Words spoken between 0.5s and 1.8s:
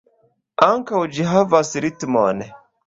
Ankaŭ ĝi havas